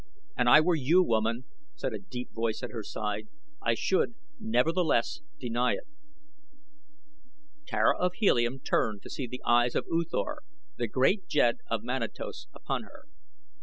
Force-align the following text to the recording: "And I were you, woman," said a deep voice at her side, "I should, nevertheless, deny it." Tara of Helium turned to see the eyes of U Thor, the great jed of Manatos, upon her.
"And 0.35 0.49
I 0.49 0.61
were 0.61 0.73
you, 0.73 1.03
woman," 1.03 1.43
said 1.75 1.93
a 1.93 1.99
deep 1.99 2.31
voice 2.33 2.63
at 2.63 2.71
her 2.71 2.81
side, 2.81 3.27
"I 3.61 3.75
should, 3.75 4.15
nevertheless, 4.39 5.21
deny 5.39 5.73
it." 5.73 5.83
Tara 7.67 7.95
of 7.99 8.13
Helium 8.15 8.61
turned 8.61 9.03
to 9.03 9.11
see 9.11 9.27
the 9.27 9.43
eyes 9.45 9.75
of 9.75 9.85
U 9.91 10.03
Thor, 10.03 10.41
the 10.75 10.87
great 10.87 11.27
jed 11.27 11.57
of 11.69 11.83
Manatos, 11.83 12.47
upon 12.51 12.81
her. 12.81 13.03